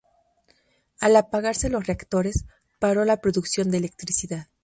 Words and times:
Al 0.99 1.15
apagarse 1.15 1.69
los 1.69 1.85
reactores, 1.85 2.45
paró 2.79 3.05
la 3.05 3.21
producción 3.21 3.69
de 3.69 3.77
electricidad. 3.77 4.47